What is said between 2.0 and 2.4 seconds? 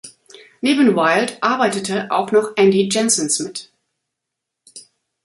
auch